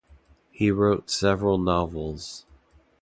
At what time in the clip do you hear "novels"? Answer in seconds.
1.59-2.47